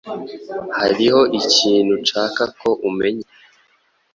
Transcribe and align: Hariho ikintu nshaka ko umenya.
Hariho 0.77 1.21
ikintu 1.39 1.93
nshaka 2.03 2.43
ko 2.59 2.69
umenya. 2.89 3.27